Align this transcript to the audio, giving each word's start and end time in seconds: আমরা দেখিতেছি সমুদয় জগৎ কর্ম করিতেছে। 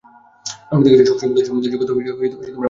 আমরা 0.71 0.83
দেখিতেছি 0.85 1.11
সমুদয় 1.45 1.71
জগৎ 1.73 1.87
কর্ম 1.89 1.99
করিতেছে। 2.19 2.49